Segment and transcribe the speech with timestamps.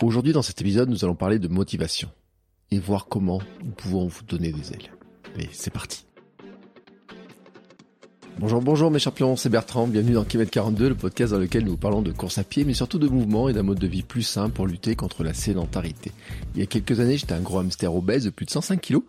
[0.00, 2.08] Aujourd'hui, dans cet épisode, nous allons parler de motivation
[2.70, 4.92] et voir comment nous pouvons vous donner des ailes.
[5.34, 6.06] Allez, c'est parti.
[8.38, 11.76] Bonjour, bonjour mes champions, c'est Bertrand, bienvenue dans Kilomètre 42, le podcast dans lequel nous
[11.76, 14.22] parlons de course à pied, mais surtout de mouvement et d'un mode de vie plus
[14.22, 16.12] sain pour lutter contre la sédentarité.
[16.54, 19.02] Il y a quelques années, j'étais un gros hamster obèse de plus de 105 kilos.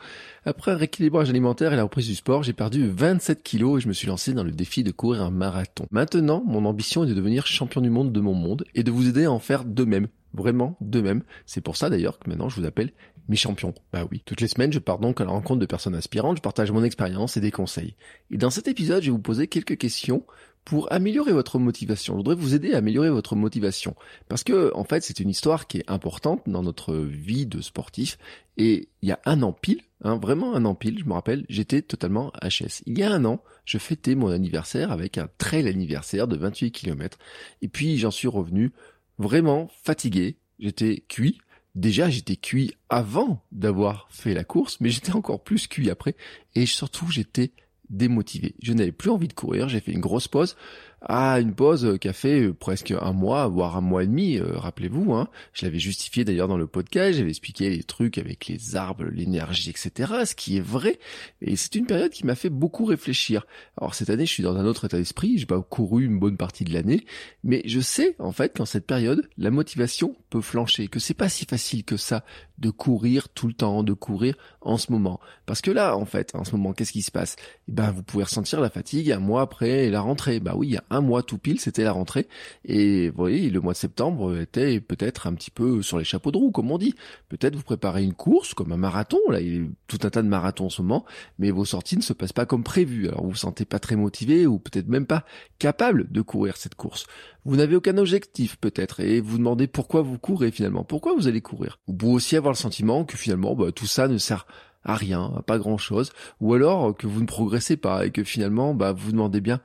[0.44, 3.88] Après un rééquilibrage alimentaire et la reprise du sport, j'ai perdu 27 kilos et je
[3.88, 5.86] me suis lancé dans le défi de courir un marathon.
[5.92, 9.08] Maintenant, mon ambition est de devenir champion du monde de mon monde et de vous
[9.08, 10.08] aider à en faire de même.
[10.34, 11.24] Vraiment de même.
[11.46, 12.92] C'est pour ça d'ailleurs que maintenant je vous appelle
[13.30, 13.74] mes champions.
[13.94, 14.22] Bah oui.
[14.26, 16.84] Toutes les semaines, je pars donc à la rencontre de personnes aspirantes, je partage mon
[16.84, 17.96] expérience et des conseils.
[18.32, 20.24] Et dans cet épisode, je vais vous poser quelques questions
[20.66, 22.14] pour améliorer votre motivation.
[22.14, 23.96] Je voudrais vous aider à améliorer votre motivation.
[24.28, 28.18] Parce que, en fait, c'est une histoire qui est importante dans notre vie de sportif.
[28.58, 31.46] Et il y a un an pile, hein, vraiment un an pile, je me rappelle,
[31.50, 32.84] j'étais totalement HS.
[32.86, 36.72] Il y a un an, je fêtais mon anniversaire avec un trail anniversaire de 28
[36.72, 37.18] km.
[37.62, 38.72] Et puis, j'en suis revenu
[39.20, 40.38] vraiment fatigué.
[40.58, 41.40] J'étais cuit
[41.76, 46.16] déjà j'étais cuit avant d'avoir fait la course, mais j'étais encore plus cuit après,
[46.56, 47.52] et surtout j'étais
[47.90, 48.56] démotivé.
[48.62, 50.56] Je n'avais plus envie de courir, j'ai fait une grosse pause.
[51.02, 54.38] Ah, une pause qui a fait euh, presque un mois, voire un mois et demi,
[54.38, 55.14] euh, rappelez-vous.
[55.14, 55.30] Hein.
[55.54, 59.70] Je l'avais justifié d'ailleurs dans le podcast, j'avais expliqué les trucs avec les arbres, l'énergie,
[59.70, 60.14] etc.
[60.26, 61.00] Ce qui est vrai.
[61.42, 63.48] Et c'est une période qui m'a fait beaucoup réfléchir.
[63.78, 66.38] Alors cette année, je suis dans un autre état d'esprit, j'ai pas couru une bonne
[66.38, 67.06] partie de l'année,
[67.44, 71.30] mais je sais en fait qu'en cette période, la motivation peut flancher, que c'est pas
[71.30, 72.26] si facile que ça
[72.60, 75.20] de courir tout le temps, de courir en ce moment.
[75.46, 77.36] Parce que là, en fait, en ce moment, qu'est-ce qui se passe?
[77.68, 80.40] Eh ben, vous pouvez ressentir la fatigue un mois après la rentrée.
[80.40, 82.28] Bah oui, il y a un mois tout pile, c'était la rentrée.
[82.66, 86.32] Et vous voyez, le mois de septembre était peut-être un petit peu sur les chapeaux
[86.32, 86.96] de roue, comme on dit.
[87.30, 89.20] Peut-être vous préparez une course, comme un marathon.
[89.30, 91.06] Là, il y a tout un tas de marathons en ce moment,
[91.38, 93.08] mais vos sorties ne se passent pas comme prévu.
[93.08, 95.26] Alors vous vous sentez pas très motivé ou peut-être même pas
[95.60, 97.06] capable de courir cette course.
[97.46, 101.42] Vous n'avez aucun objectif peut-être et vous demandez pourquoi vous courez finalement, pourquoi vous allez
[101.42, 101.80] courir?
[101.88, 104.46] Vous pouvez aussi avoir le sentiment que finalement bah, tout ça ne sert
[104.84, 108.24] à rien, à pas grand chose, ou alors que vous ne progressez pas et que
[108.24, 109.62] finalement bah, vous vous demandez bien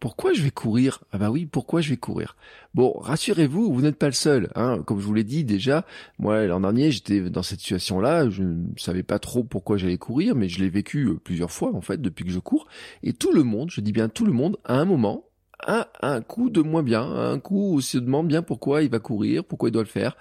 [0.00, 1.02] pourquoi je vais courir?
[1.12, 2.36] Ah bah oui, pourquoi je vais courir?
[2.74, 4.50] Bon, rassurez-vous, vous n'êtes pas le seul.
[4.54, 4.82] Hein.
[4.86, 5.84] Comme je vous l'ai dit déjà,
[6.18, 10.34] moi l'an dernier j'étais dans cette situation-là, je ne savais pas trop pourquoi j'allais courir,
[10.34, 12.68] mais je l'ai vécu euh, plusieurs fois en fait depuis que je cours.
[13.02, 15.24] Et tout le monde, je dis bien tout le monde, à un moment,
[15.66, 19.44] un coup de moins bien, un coup où se demande bien pourquoi il va courir,
[19.44, 20.16] pourquoi il doit le faire,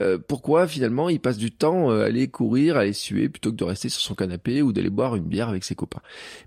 [0.00, 3.50] euh, pourquoi finalement il passe du temps euh, à aller courir, à aller suer, plutôt
[3.50, 6.00] que de rester sur son canapé ou d'aller boire une bière avec ses copains.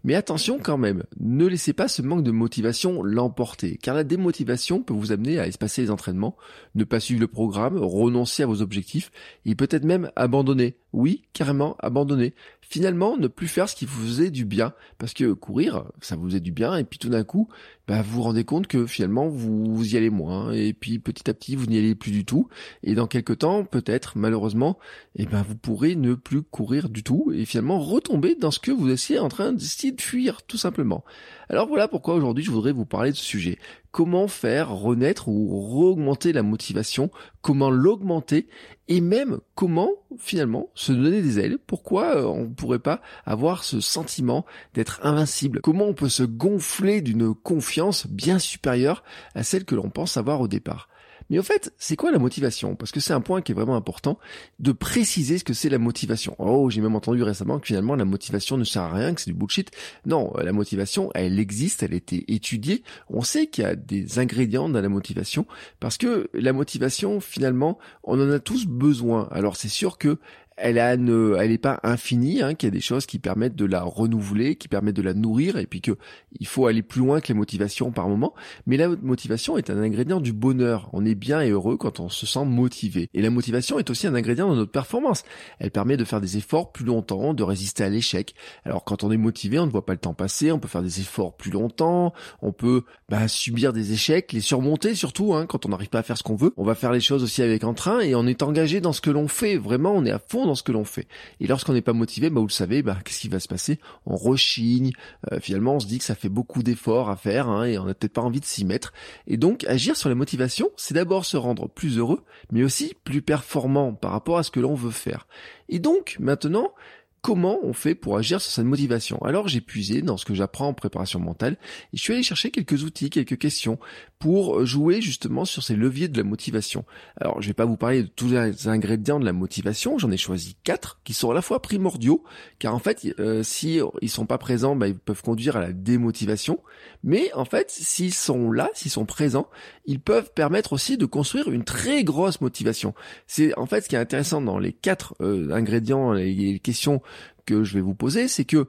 [0.04, 4.82] Mais attention quand même, ne laissez pas ce manque de motivation l'emporter, car la démotivation
[4.82, 6.36] peut vous amener à espacer les entraînements,
[6.76, 9.12] ne pas suivre le programme, renoncer à vos objectifs,
[9.46, 10.76] et peut-être même abandonner.
[10.94, 12.34] Oui, carrément abandonner.
[12.72, 16.30] Finalement, ne plus faire ce qui vous faisait du bien, parce que courir, ça vous
[16.30, 17.50] faisait du bien, et puis tout d'un coup,
[17.86, 21.34] bah, vous vous rendez compte que finalement vous, y allez moins, et puis petit à
[21.34, 22.48] petit vous n'y allez plus du tout,
[22.84, 24.80] et dans quelques temps, peut-être, malheureusement,
[25.18, 28.72] eh ben, vous pourrez ne plus courir du tout et finalement retomber dans ce que
[28.72, 31.04] vous essayez en train d'essayer de fuir, tout simplement.
[31.52, 33.60] Alors voilà pourquoi aujourd'hui je voudrais vous parler de ce sujet.
[33.92, 38.48] Comment faire renaître ou augmenter la motivation, comment l'augmenter?
[38.88, 41.58] Et même comment finalement se donner des ailes?
[41.68, 44.46] Pourquoi euh, on ne pourrait pas avoir ce sentiment
[44.76, 45.60] d'être invincible?
[45.62, 49.04] Comment on peut se gonfler d'une confiance bien supérieure
[49.36, 50.88] à celle que l'on pense avoir au départ?
[51.30, 52.76] Mais au fait, c'est quoi la motivation?
[52.76, 54.20] Parce que c'est un point qui est vraiment important
[54.60, 56.36] de préciser ce que c'est la motivation.
[56.40, 59.32] Oh, j'ai même entendu récemment que finalement la motivation ne sert à rien, que c'est
[59.32, 59.72] du bullshit.
[60.06, 62.84] Non, la motivation, elle existe, elle a été étudiée.
[63.10, 65.46] On sait qu'il y a des ingrédients dans la motivation
[65.80, 69.28] parce que la motivation, finalement, on en a tous besoin.
[69.32, 70.18] Alors c'est sûr que
[70.62, 73.66] elle a elle est pas infinie, hein, qu'il y a des choses qui permettent de
[73.66, 75.98] la renouveler, qui permettent de la nourrir, et puis que
[76.40, 78.34] il faut aller plus loin que les motivations par moment.
[78.66, 80.90] Mais la motivation est un ingrédient du bonheur.
[80.94, 83.10] On est bien et heureux quand on se sent motivé.
[83.14, 85.24] Et la motivation est aussi un ingrédient de notre performance.
[85.60, 88.36] Elle permet de faire des efforts plus longtemps, de résister à l'échec.
[88.66, 90.84] Alors quand on est motivé, on ne voit pas le temps passer, on peut faire
[90.84, 95.66] des efforts plus longtemps, on peut bah, subir des échecs, les surmonter surtout, hein, quand
[95.66, 96.54] on n'arrive pas à faire ce qu'on veut.
[96.58, 99.10] On va faire les choses aussi avec entrain et on est engagé dans ce que
[99.10, 99.58] l'on fait.
[99.58, 101.08] Vraiment, on est à fond ce que l'on fait.
[101.40, 103.80] Et lorsqu'on n'est pas motivé, bah, vous le savez, bah, qu'est-ce qui va se passer?
[104.06, 104.92] On rechigne,
[105.32, 107.86] euh, finalement on se dit que ça fait beaucoup d'efforts à faire hein, et on
[107.86, 108.94] n'a peut-être pas envie de s'y mettre.
[109.28, 113.22] Et donc agir sur la motivation, c'est d'abord se rendre plus heureux, mais aussi plus
[113.22, 115.28] performant par rapport à ce que l'on veut faire.
[115.70, 116.74] Et donc maintenant,
[117.22, 120.70] comment on fait pour agir sur cette motivation Alors j'ai puisé dans ce que j'apprends
[120.70, 121.58] en préparation mentale
[121.94, 123.78] et je suis allé chercher quelques outils, quelques questions
[124.18, 126.84] pour jouer justement sur ces leviers de la motivation.
[127.20, 130.18] Alors je vais pas vous parler de tous les ingrédients de la motivation, j'en ai
[130.18, 132.24] choisi quatre qui sont à la fois primordiaux
[132.58, 135.74] car en fait euh, si ils sont pas présents, bah, ils peuvent conduire à la
[135.74, 136.60] démotivation,
[137.04, 139.48] mais en fait s'ils sont là, s'ils sont présents,
[139.86, 142.96] ils peuvent permettre aussi de construire une très grosse motivation.
[143.28, 147.02] C'est en fait ce qui est intéressant dans les quatre euh, ingrédients, les questions
[147.46, 148.68] que je vais vous poser, c'est que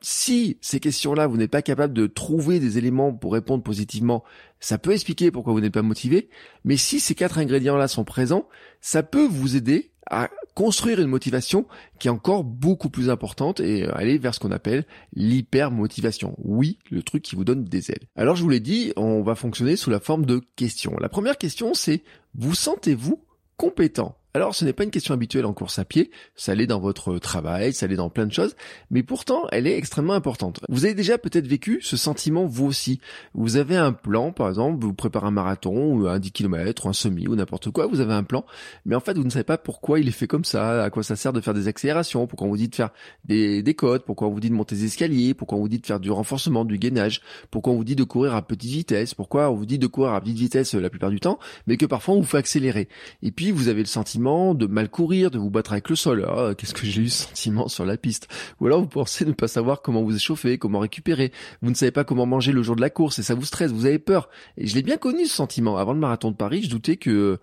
[0.00, 4.24] si ces questions-là, vous n'êtes pas capable de trouver des éléments pour répondre positivement,
[4.60, 6.28] ça peut expliquer pourquoi vous n'êtes pas motivé.
[6.64, 8.48] Mais si ces quatre ingrédients-là sont présents,
[8.80, 11.66] ça peut vous aider à construire une motivation
[11.98, 16.34] qui est encore beaucoup plus importante et aller vers ce qu'on appelle l'hyper-motivation.
[16.38, 18.08] Oui, le truc qui vous donne des ailes.
[18.16, 20.96] Alors je vous l'ai dit, on va fonctionner sous la forme de questions.
[20.98, 22.02] La première question, c'est
[22.34, 23.22] vous sentez-vous
[23.56, 24.17] compétent?
[24.34, 27.18] Alors ce n'est pas une question habituelle en course à pied, ça l'est dans votre
[27.18, 28.56] travail, ça l'est dans plein de choses,
[28.90, 30.60] mais pourtant elle est extrêmement importante.
[30.68, 33.00] Vous avez déjà peut-être vécu ce sentiment vous aussi.
[33.32, 36.88] Vous avez un plan, par exemple, vous préparez un marathon ou un 10 km ou
[36.90, 38.44] un semi ou n'importe quoi, vous avez un plan,
[38.84, 41.02] mais en fait vous ne savez pas pourquoi il est fait comme ça, à quoi
[41.02, 42.90] ça sert de faire des accélérations, pourquoi on vous dit de faire
[43.24, 45.78] des, des côtes, pourquoi on vous dit de monter des escaliers, pourquoi on vous dit
[45.78, 49.14] de faire du renforcement, du gainage, pourquoi on vous dit de courir à petite vitesse,
[49.14, 51.86] pourquoi on vous dit de courir à petite vitesse la plupart du temps, mais que
[51.86, 52.88] parfois on vous fait accélérer.
[53.22, 56.26] Et puis vous avez le sentiment de mal courir, de vous battre avec le sol.
[56.28, 58.28] Ah, qu'est-ce que j'ai eu ce sentiment sur la piste
[58.60, 61.32] Ou alors vous pensez ne pas savoir comment vous échauffer, comment récupérer.
[61.62, 63.72] Vous ne savez pas comment manger le jour de la course et ça vous stresse,
[63.72, 64.28] vous avez peur.
[64.56, 65.76] Et je l'ai bien connu ce sentiment.
[65.76, 67.38] Avant le marathon de Paris, je doutais que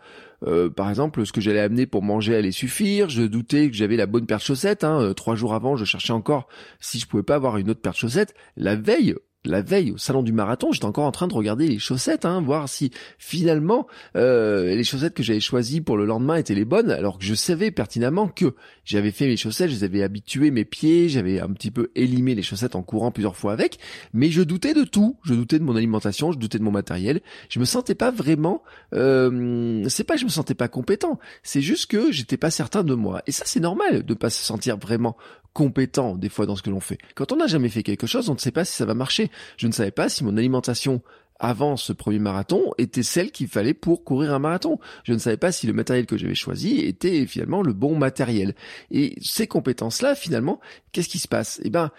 [0.45, 3.09] euh, par exemple, ce que j'allais amener pour manger allait suffire.
[3.09, 4.83] Je doutais que j'avais la bonne paire de chaussettes.
[4.83, 5.01] Hein.
[5.01, 6.47] Euh, trois jours avant, je cherchais encore
[6.79, 8.35] si je pouvais pas avoir une autre paire de chaussettes.
[8.57, 9.15] La veille,
[9.45, 12.41] la veille au salon du marathon, j'étais encore en train de regarder les chaussettes, hein,
[12.41, 16.91] voir si finalement euh, les chaussettes que j'avais choisies pour le lendemain étaient les bonnes,
[16.91, 20.07] alors que je savais pertinemment que j'avais fait mes chaussettes, je les avais
[20.51, 23.79] mes pieds, j'avais un petit peu élimé les chaussettes en courant plusieurs fois avec,
[24.13, 27.21] mais je doutais de tout, je doutais de mon alimentation, je doutais de mon matériel,
[27.49, 28.63] je me sentais pas vraiment,
[28.93, 32.83] euh, c'est pas que je me sentais pas compétent, c'est juste que j'étais pas certain
[32.83, 35.15] de moi, et ça c'est normal de pas se sentir vraiment
[35.55, 36.97] compétent des fois dans ce que l'on fait.
[37.15, 39.31] Quand on n'a jamais fait quelque chose, on ne sait pas si ça va marcher.
[39.55, 41.01] Je ne savais pas si mon alimentation
[41.39, 44.79] avant ce premier marathon était celle qu'il fallait pour courir un marathon.
[45.05, 48.53] Je ne savais pas si le matériel que j'avais choisi était finalement le bon matériel.
[48.91, 50.59] Et ces compétences-là, finalement,
[50.91, 51.61] qu'est-ce qui se passe?
[51.63, 51.89] Eh ben,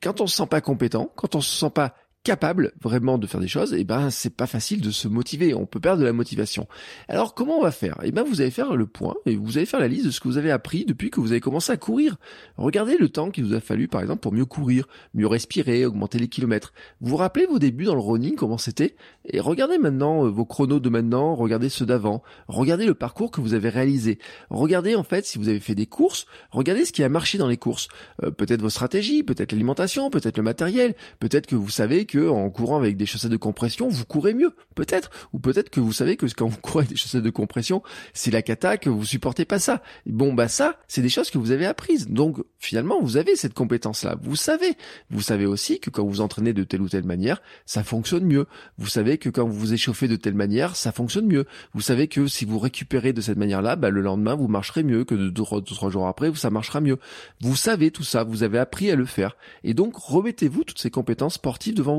[0.00, 3.40] quand on se sent pas compétent, quand on se sent pas capable vraiment de faire
[3.40, 6.06] des choses, et eh ben c'est pas facile de se motiver, on peut perdre de
[6.06, 6.68] la motivation.
[7.08, 7.98] Alors comment on va faire?
[8.04, 10.20] Eh ben vous allez faire le point et vous allez faire la liste de ce
[10.20, 12.16] que vous avez appris depuis que vous avez commencé à courir.
[12.56, 16.18] Regardez le temps qu'il vous a fallu par exemple pour mieux courir, mieux respirer, augmenter
[16.18, 16.72] les kilomètres.
[17.00, 18.94] Vous vous rappelez vos débuts dans le running comment c'était?
[19.24, 23.40] Et regardez maintenant euh, vos chronos de maintenant, regardez ceux d'avant, regardez le parcours que
[23.40, 24.18] vous avez réalisé.
[24.48, 27.48] Regardez en fait si vous avez fait des courses, regardez ce qui a marché dans
[27.48, 27.88] les courses.
[28.22, 32.50] Euh, peut-être vos stratégies, peut-être l'alimentation, peut-être le matériel, peut-être que vous savez que en
[32.50, 35.10] courant avec des chaussettes de compression, vous courez mieux, peut-être.
[35.32, 37.82] Ou peut-être que vous savez que quand vous courez avec des chaussettes de compression,
[38.12, 39.82] c'est la cata que vous supportez pas ça.
[40.06, 42.08] Bon bah ça, c'est des choses que vous avez apprises.
[42.08, 44.16] Donc finalement, vous avez cette compétence-là.
[44.22, 44.76] Vous savez.
[45.10, 48.46] Vous savez aussi que quand vous entraînez de telle ou telle manière, ça fonctionne mieux.
[48.78, 51.46] Vous savez que quand vous vous échauffez de telle manière, ça fonctionne mieux.
[51.74, 55.04] Vous savez que si vous récupérez de cette manière-là, bah, le lendemain, vous marcherez mieux
[55.04, 56.98] que de deux, trois jours après, ça marchera mieux.
[57.40, 58.24] Vous savez tout ça.
[58.24, 59.36] Vous avez appris à le faire.
[59.64, 61.96] Et donc, remettez-vous toutes ces compétences sportives devant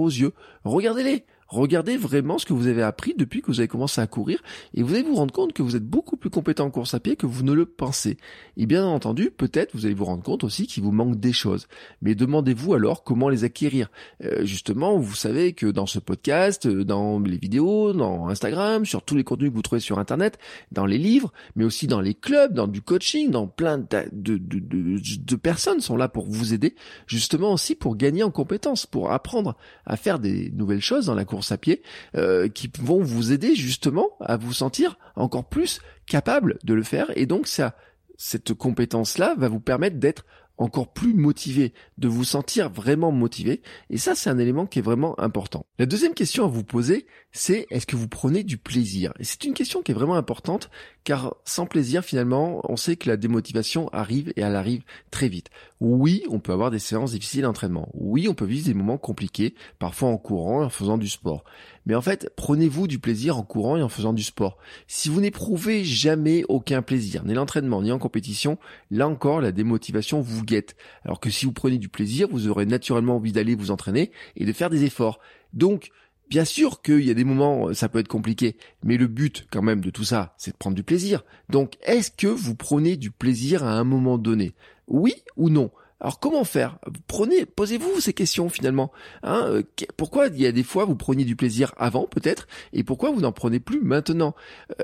[0.63, 1.25] Regardez-les.
[1.47, 4.41] Regardez vraiment ce que vous avez appris depuis que vous avez commencé à courir
[4.73, 6.99] et vous allez vous rendre compte que vous êtes beaucoup plus compétent en course à
[6.99, 8.17] pied que vous ne le pensez.
[8.57, 11.67] Et bien entendu, peut-être vous allez vous rendre compte aussi qu'il vous manque des choses.
[12.01, 13.89] Mais demandez-vous alors comment les acquérir.
[14.23, 19.03] Euh, justement, vous savez que dans ce podcast, euh, dans les vidéos, dans Instagram, sur
[19.03, 20.39] tous les contenus que vous trouvez sur Internet,
[20.71, 24.37] dans les livres, mais aussi dans les clubs, dans du coaching, dans plein de, de,
[24.37, 29.11] de, de personnes sont là pour vous aider, justement aussi pour gagner en compétences, pour
[29.11, 31.81] apprendre à faire des nouvelles choses dans la course à pied
[32.15, 37.11] euh, qui vont vous aider justement à vous sentir encore plus capable de le faire
[37.15, 37.75] et donc ça
[38.17, 40.25] cette compétence là va vous permettre d'être
[40.57, 43.61] encore plus motivé, de vous sentir vraiment motivé.
[43.89, 45.65] Et ça, c'est un élément qui est vraiment important.
[45.79, 49.13] La deuxième question à vous poser, c'est est-ce que vous prenez du plaisir?
[49.19, 50.69] Et c'est une question qui est vraiment importante
[51.03, 55.49] car sans plaisir finalement, on sait que la démotivation arrive et elle arrive très vite.
[55.79, 57.89] Oui, on peut avoir des séances difficiles d'entraînement.
[57.93, 61.43] Oui, on peut vivre des moments compliqués, parfois en courant et en faisant du sport.
[61.85, 64.57] Mais en fait, prenez-vous du plaisir en courant et en faisant du sport.
[64.87, 68.57] Si vous n'éprouvez jamais aucun plaisir, ni l'entraînement, ni en compétition,
[68.89, 70.77] là encore, la démotivation vous guette.
[71.03, 74.45] Alors que si vous prenez du plaisir, vous aurez naturellement envie d'aller vous entraîner et
[74.45, 75.19] de faire des efforts.
[75.51, 75.91] Donc,
[76.29, 79.61] Bien sûr qu'il y a des moments, ça peut être compliqué, mais le but quand
[79.61, 81.23] même de tout ça, c'est de prendre du plaisir.
[81.49, 84.53] Donc, est-ce que vous prenez du plaisir à un moment donné?
[84.87, 85.71] Oui ou non?
[86.03, 86.79] Alors comment faire?
[87.07, 88.91] Prenez, posez-vous ces questions finalement.
[89.23, 89.63] Hein euh,
[89.95, 93.21] pourquoi il y a des fois vous preniez du plaisir avant peut-être et pourquoi vous
[93.21, 94.35] n'en prenez plus maintenant?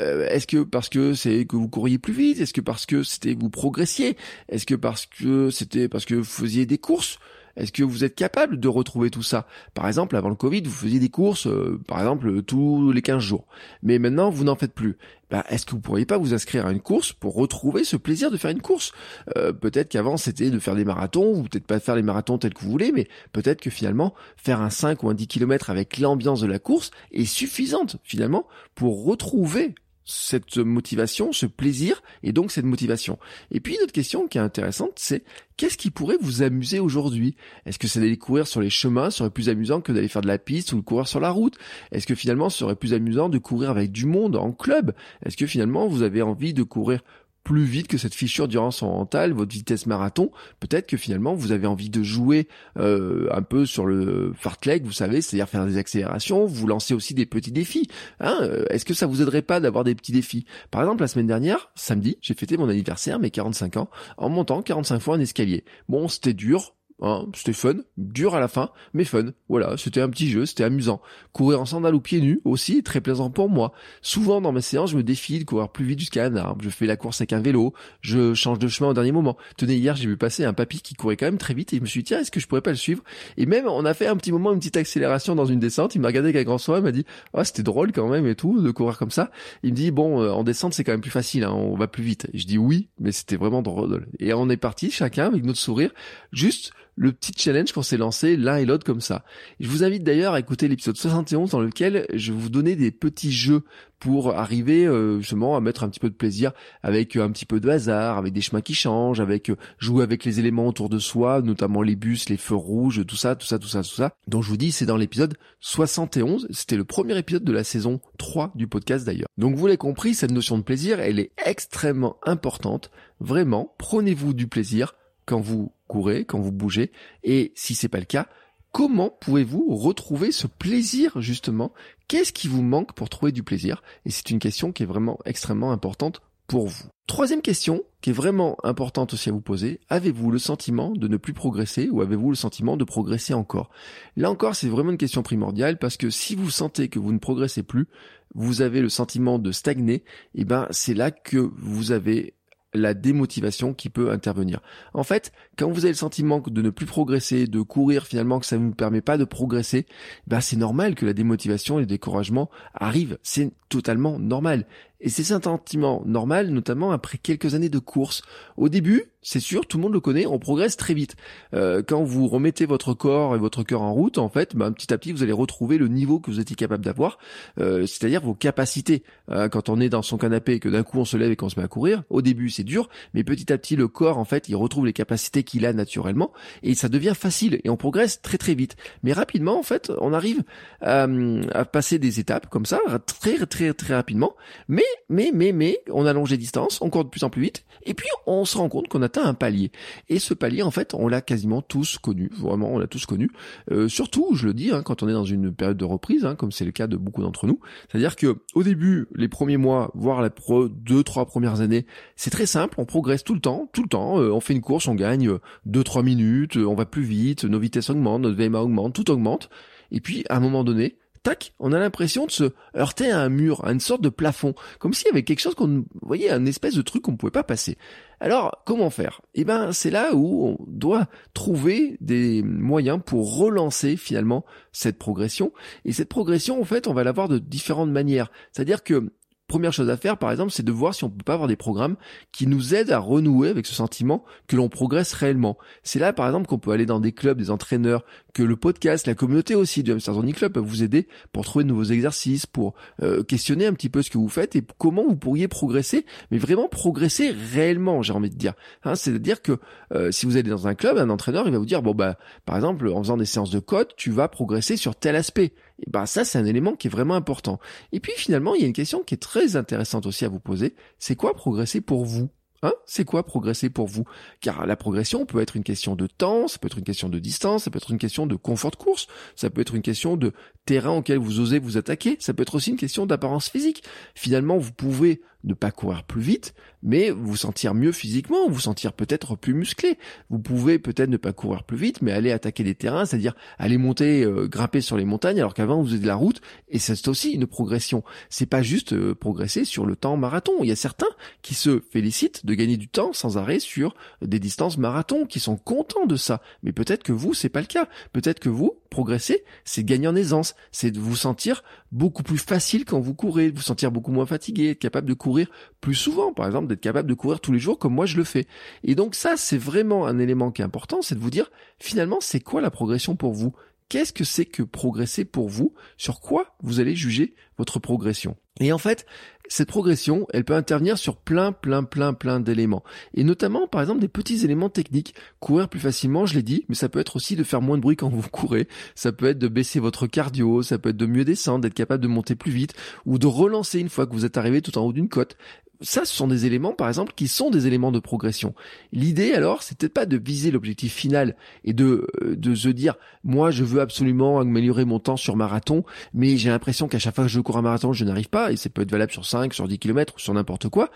[0.01, 2.39] Euh, Est-ce que parce que c'est que vous couriez plus vite?
[2.39, 4.15] Est-ce que parce que c'était vous progressiez?
[4.48, 7.19] Est-ce que parce que c'était parce que vous faisiez des courses?
[7.56, 9.48] Est-ce que vous êtes capable de retrouver tout ça?
[9.74, 13.22] Par exemple, avant le Covid, vous faisiez des courses, euh, par exemple, tous les 15
[13.22, 13.46] jours.
[13.84, 14.98] Mais maintenant, vous n'en faites plus.
[15.29, 18.32] Bah, est-ce que vous pourriez pas vous inscrire à une course pour retrouver ce plaisir
[18.32, 18.94] de faire une course?
[19.38, 22.53] Euh, Peut-être qu'avant c'était de faire des marathons, ou peut-être pas faire les marathons tels
[22.53, 25.98] que vous voulez, mais peut-être que finalement faire un 5 ou un 10 km avec
[26.00, 29.75] l'ambiance de la course est suffisante finalement pour retrouver
[30.10, 33.20] cette motivation, ce plaisir, et donc cette motivation.
[33.51, 35.24] Et puis une autre question qui est intéressante, c'est
[35.56, 37.36] qu'est-ce qui pourrait vous amuser aujourd'hui?
[37.66, 40.28] Est-ce que c'est d'aller courir sur les chemins serait plus amusant que d'aller faire de
[40.28, 41.58] la piste ou de courir sur la route?
[41.92, 44.94] Est-ce que finalement ce serait plus amusant de courir avec du monde en club?
[45.24, 47.01] Est-ce que finalement vous avez envie de courir
[47.50, 50.29] plus vite que cette fissure d'urgence mentale, votre vitesse marathon,
[50.60, 54.91] peut-être que finalement vous avez envie de jouer euh, un peu sur le fartlek, vous
[54.91, 57.88] savez, c'est-à-dire faire des accélérations, vous lancez aussi des petits défis.
[58.20, 60.46] Hein euh, Est-ce que ça vous aiderait pas d'avoir des petits défis?
[60.70, 64.62] Par exemple, la semaine dernière, samedi, j'ai fêté mon anniversaire, mes 45 ans, en montant
[64.62, 65.65] 45 fois un escalier.
[65.88, 69.27] Bon, c'était dur, Hein, c'était fun, dur à la fin, mais fun.
[69.48, 71.01] Voilà, c'était un petit jeu, c'était amusant.
[71.32, 73.72] Courir en sandales ou pieds nus aussi, très plaisant pour moi.
[74.01, 76.62] Souvent dans mes séances, je me défie de courir plus vite jusqu'à un arbre.
[76.62, 79.38] Je fais la course avec un vélo, je change de chemin au dernier moment.
[79.58, 81.82] Tenez, hier, j'ai vu passer un papy qui courait quand même très vite et je
[81.82, 83.01] me suis dit, tiens, est-ce que je pourrais pas le suivre?
[83.38, 85.96] Et même, on a fait un petit moment, une petite accélération dans une descente.
[85.96, 88.27] Il m'a regardé avec un grand soin, il m'a dit, ah, c'était drôle quand même
[88.27, 89.32] et tout, de courir comme ça.
[89.63, 91.88] Il me dit, bon, euh, en descente, c'est quand même plus facile, hein, on va
[91.88, 92.27] plus vite.
[92.34, 94.08] je dis oui, mais c'était vraiment drôle.
[94.20, 95.91] Et on est parti, chacun avec notre sourire,
[96.34, 99.24] juste le petit challenge qu'on s'est lancé l'un et l'autre comme ça.
[99.62, 103.32] Je vous invite d'ailleurs à écouter l'épisode 71 dans lequel je vous donner des petits
[103.32, 103.63] jeux
[104.00, 106.51] pour arriver euh, justement à mettre un petit peu de plaisir
[106.84, 110.03] avec euh, un petit peu de hasard, avec des chemins qui changent, avec euh, jouer
[110.03, 113.48] avec les éléments autour de soi, notamment les bus, les feux rouges, tout ça, tout
[113.48, 114.13] ça, tout ça, tout ça.
[114.27, 118.01] Donc je vous dis, c'est dans l'épisode 71, c'était le premier épisode de la saison
[118.18, 119.29] 3 du podcast d'ailleurs.
[119.38, 122.91] Donc vous l'avez compris, cette notion de plaisir, elle est extrêmement importante.
[123.22, 124.96] Vraiment, prenez-vous du plaisir
[125.29, 126.91] quand vous courez, quand vous bougez,
[127.24, 128.27] et si c'est pas le cas,
[128.71, 131.71] comment pouvez-vous retrouver ce plaisir justement?
[132.07, 133.83] Qu'est-ce qui vous manque pour trouver du plaisir?
[134.05, 136.86] Et c'est une question qui est vraiment extrêmement importante pour vous.
[137.05, 141.17] Troisième question, qui est vraiment importante aussi à vous poser, avez-vous le sentiment de ne
[141.17, 143.69] plus progresser ou avez-vous le sentiment de progresser encore?
[144.15, 147.19] Là encore, c'est vraiment une question primordiale parce que si vous sentez que vous ne
[147.19, 147.88] progressez plus,
[148.33, 152.33] vous avez le sentiment de stagner, et eh ben c'est là que vous avez
[152.74, 154.62] la démotivation qui peut intervenir.
[154.94, 158.46] En fait, quand vous avez le sentiment de ne plus progresser, de courir finalement que
[158.46, 159.86] ça ne vous permet pas de progresser,
[160.28, 163.18] ben c'est normal que la démotivation et le découragement arrivent.
[163.24, 164.66] C'est totalement normal.
[165.02, 168.22] Et c'est un sentiment normal, notamment après quelques années de course.
[168.58, 171.16] Au début, c'est sûr, tout le monde le connaît, on progresse très vite.
[171.54, 174.94] Euh, quand vous remettez votre corps et votre cœur en route, en fait, ben, petit
[174.94, 177.18] à petit, vous allez retrouver le niveau que vous étiez capable d'avoir,
[177.60, 179.04] euh, c'est-à-dire vos capacités.
[179.30, 181.36] Euh, quand on est dans son canapé et que d'un coup on se lève et
[181.36, 184.18] qu'on se met à courir, au début c'est dur, mais petit à petit le corps,
[184.18, 186.32] en fait, il retrouve les capacités qu'il a naturellement
[186.64, 188.76] et ça devient facile et on progresse très très vite.
[189.04, 190.44] Mais rapidement, en fait, on arrive
[190.82, 191.08] à,
[191.54, 194.36] à passer des étapes comme ça, très très très rapidement.
[194.68, 197.66] Mais mais, mais, mais, on allonge les distances, on court de plus en plus vite,
[197.84, 199.72] et puis on se rend compte qu'on atteint un palier.
[200.08, 203.32] Et ce palier, en fait, on l'a quasiment tous connu, vraiment, on l'a tous connu.
[203.72, 206.36] Euh, surtout, je le dis, hein, quand on est dans une période de reprise, hein,
[206.36, 209.92] comme c'est le cas de beaucoup d'entre nous, c'est-à-dire que au début, les premiers mois,
[209.96, 210.30] voire les
[210.70, 214.20] deux, trois premières années, c'est très simple, on progresse tout le temps, tout le temps.
[214.20, 215.32] Euh, on fait une course, on gagne
[215.66, 219.50] deux, trois minutes, on va plus vite, nos vitesses augmentent, notre VMA augmente, tout augmente.
[219.92, 223.30] Et puis, à un moment donné, tac, on a l'impression de se heurter à un
[223.30, 226.46] mur, à une sorte de plafond, comme s'il y avait quelque chose qu'on, voyez, un
[226.46, 227.78] espèce de truc qu'on ne pouvait pas passer.
[228.20, 229.22] Alors, comment faire?
[229.34, 235.54] Eh ben, c'est là où on doit trouver des moyens pour relancer finalement cette progression.
[235.86, 238.32] Et cette progression, en fait, on va l'avoir de différentes manières.
[238.52, 239.12] C'est-à-dire que
[239.50, 241.58] première chose à faire, par exemple, c'est de voir si on peut pas avoir des
[241.58, 241.98] programmes
[242.32, 245.58] qui nous aident à renouer avec ce sentiment que l'on progresse réellement.
[245.84, 249.07] C'est là, par exemple, qu'on peut aller dans des clubs, des entraîneurs, que le podcast,
[249.07, 252.45] la communauté aussi du Hamster Zone Club peut vous aider pour trouver de nouveaux exercices,
[252.45, 256.05] pour euh, questionner un petit peu ce que vous faites et comment vous pourriez progresser,
[256.31, 258.53] mais vraiment progresser réellement, j'ai envie de dire.
[258.83, 259.59] Hein, C'est-à-dire que
[259.93, 262.17] euh, si vous allez dans un club, un entraîneur, il va vous dire, bon bah,
[262.45, 265.53] par exemple, en faisant des séances de code, tu vas progresser sur tel aspect.
[265.81, 267.59] Et ben ça, c'est un élément qui est vraiment important.
[267.91, 270.39] Et puis finalement, il y a une question qui est très intéressante aussi à vous
[270.39, 270.75] poser.
[270.98, 272.29] C'est quoi progresser pour vous?
[272.62, 272.74] Hein?
[272.86, 274.06] C'est quoi progresser pour vous?
[274.42, 277.20] Car la progression peut être une question de temps, ça peut être une question de
[277.20, 280.18] distance, ça peut être une question de confort de course, ça peut être une question
[280.18, 280.34] de
[280.70, 283.84] terrain auquel vous osez vous attaquer, ça peut être aussi une question d'apparence physique.
[284.14, 288.94] Finalement, vous pouvez ne pas courir plus vite, mais vous sentir mieux physiquement, vous sentir
[288.94, 289.98] peut-être plus musclé.
[290.30, 293.78] Vous pouvez peut-être ne pas courir plus vite, mais aller attaquer des terrains, c'est-à-dire aller
[293.78, 297.08] monter, euh, grimper sur les montagnes, alors qu'avant vous faisiez de la route, et c'est
[297.08, 298.04] aussi une progression.
[298.30, 300.52] C'est pas juste euh, progresser sur le temps marathon.
[300.62, 301.10] Il y a certains
[301.42, 305.58] qui se félicitent de gagner du temps sans arrêt sur des distances marathon, qui sont
[305.58, 306.42] contents de ça.
[306.62, 307.88] Mais peut-être que vous, c'est pas le cas.
[308.14, 312.86] Peut-être que vous, progresser, c'est gagner en aisance, c'est de vous sentir beaucoup plus facile
[312.86, 315.50] quand vous courez, de vous sentir beaucoup moins fatigué, être capable de courir
[315.81, 318.24] plus souvent, par exemple, d'être capable de courir tous les jours comme moi je le
[318.24, 318.48] fais.
[318.84, 322.19] Et donc ça, c'est vraiment un élément qui est important, c'est de vous dire, finalement,
[322.22, 323.53] c'est quoi la progression pour vous?
[323.89, 325.74] Qu'est-ce que c'est que progresser pour vous?
[325.98, 328.38] Sur quoi vous allez juger votre progression?
[328.60, 329.06] Et en fait,
[329.48, 332.84] cette progression, elle peut intervenir sur plein, plein, plein, plein d'éléments.
[333.16, 335.16] Et notamment, par exemple, des petits éléments techniques.
[335.39, 337.82] Courir plus facilement, je l'ai dit, mais ça peut être aussi de faire moins de
[337.82, 338.68] bruit quand vous courez.
[338.94, 342.04] Ça peut être de baisser votre cardio, ça peut être de mieux descendre, d'être capable
[342.04, 342.75] de monter plus vite,
[343.06, 345.36] ou de relancer une fois que vous êtes arrivé tout en haut d'une côte
[345.81, 348.53] ça, ce sont des éléments, par exemple, qui sont des éléments de progression.
[348.91, 352.95] L'idée, alors, c'est peut-être pas de viser l'objectif final et de, euh, de se dire,
[353.24, 355.83] moi, je veux absolument améliorer mon temps sur marathon,
[356.13, 358.57] mais j'ai l'impression qu'à chaque fois que je cours un marathon, je n'arrive pas, et
[358.57, 360.89] ça peut être valable sur 5, sur 10 km, ou sur n'importe quoi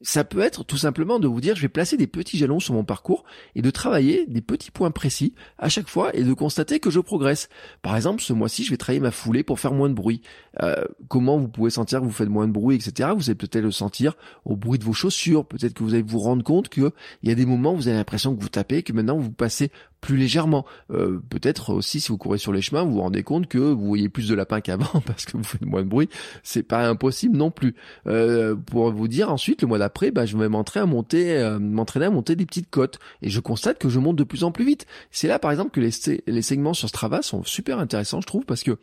[0.00, 2.74] ça peut être tout simplement de vous dire je vais placer des petits jalons sur
[2.74, 3.24] mon parcours
[3.54, 7.00] et de travailler des petits points précis à chaque fois et de constater que je
[7.00, 7.48] progresse.
[7.82, 10.22] Par exemple, ce mois-ci, je vais travailler ma foulée pour faire moins de bruit.
[10.62, 13.10] Euh, comment vous pouvez sentir que vous faites moins de bruit, etc.
[13.16, 14.14] Vous allez peut-être le sentir
[14.44, 15.46] au bruit de vos chaussures.
[15.46, 16.90] Peut-être que vous allez vous rendre compte qu'il
[17.24, 19.70] y a des moments où vous avez l'impression que vous tapez, que maintenant vous passez
[20.00, 20.64] plus légèrement.
[20.90, 23.86] Euh, peut-être aussi si vous courez sur les chemins, vous vous rendez compte que vous
[23.86, 26.08] voyez plus de lapins qu'avant parce que vous faites moins de bruit.
[26.42, 27.74] C'est pas impossible non plus.
[28.06, 31.58] Euh, pour vous dire ensuite, le mois d'après, bah, je vais m'entraîner à monter, euh,
[31.58, 34.52] m'entraîner à monter des petites côtes et je constate que je monte de plus en
[34.52, 34.86] plus vite.
[35.10, 35.90] C'est là par exemple que les,
[36.26, 38.78] les segments sur Strava sont super intéressants, je trouve, parce que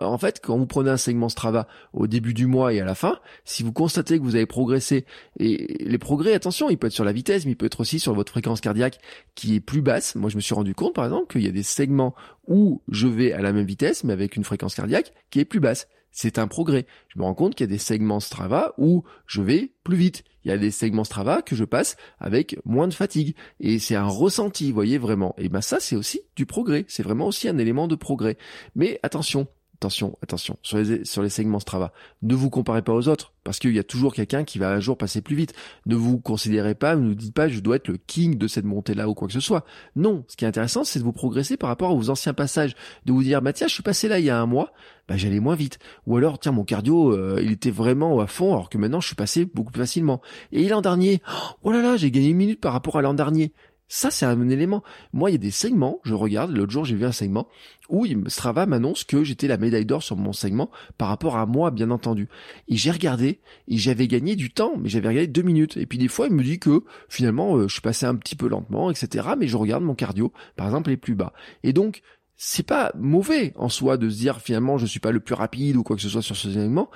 [0.00, 2.94] en fait, quand vous prenez un segment Strava au début du mois et à la
[2.94, 5.06] fin, si vous constatez que vous avez progressé
[5.38, 7.98] et les progrès, attention, il peut être sur la vitesse, mais il peut être aussi
[7.98, 8.98] sur votre fréquence cardiaque
[9.34, 10.14] qui est plus basse.
[10.14, 12.14] Moi, je me suis rendu compte, par exemple, qu'il y a des segments
[12.46, 15.60] où je vais à la même vitesse, mais avec une fréquence cardiaque qui est plus
[15.60, 15.88] basse.
[16.10, 16.86] C'est un progrès.
[17.08, 20.24] Je me rends compte qu'il y a des segments Strava où je vais plus vite.
[20.44, 23.36] Il y a des segments Strava que je passe avec moins de fatigue.
[23.60, 25.34] Et c'est un ressenti, voyez vraiment.
[25.38, 26.84] Et ben ça, c'est aussi du progrès.
[26.88, 28.38] C'est vraiment aussi un élément de progrès.
[28.74, 29.46] Mais attention,
[29.78, 33.60] attention, attention, sur les, sur les segments Strava, ne vous comparez pas aux autres, parce
[33.60, 35.54] qu'il y a toujours quelqu'un qui va un jour passer plus vite.
[35.86, 38.64] Ne vous considérez pas, ne vous dites pas je dois être le king de cette
[38.64, 39.64] montée-là ou quoi que ce soit.
[39.94, 42.74] Non, ce qui est intéressant, c'est de vous progresser par rapport à vos anciens passages,
[43.06, 44.72] de vous dire, bah tiens, je suis passé là il y a un mois,
[45.08, 45.78] bah j'allais moins vite.
[46.06, 49.06] Ou alors, tiens, mon cardio, euh, il était vraiment à fond, alors que maintenant je
[49.06, 50.20] suis passé beaucoup plus facilement.
[50.50, 51.22] Et l'an dernier,
[51.62, 53.52] oh là là, j'ai gagné une minute par rapport à l'an dernier.
[53.88, 54.82] Ça, c'est un élément.
[55.12, 57.48] Moi, il y a des segments, je regarde, l'autre jour, j'ai vu un segment
[57.88, 61.70] où Strava m'annonce que j'étais la médaille d'or sur mon segment par rapport à moi,
[61.70, 62.28] bien entendu.
[62.68, 65.78] Et j'ai regardé, et j'avais gagné du temps, mais j'avais regardé deux minutes.
[65.78, 68.36] Et puis des fois, il me dit que finalement, euh, je suis passé un petit
[68.36, 69.28] peu lentement, etc.
[69.38, 71.32] Mais je regarde mon cardio, par exemple, les plus bas.
[71.62, 72.02] Et donc,
[72.40, 75.74] c'est pas mauvais en soi de se dire finalement je suis pas le plus rapide
[75.74, 76.88] ou quoi que ce soit sur ce élément.